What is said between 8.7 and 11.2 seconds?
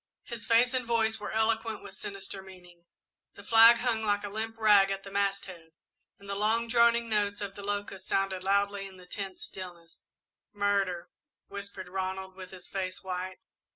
in the tense stillness. "Murder,"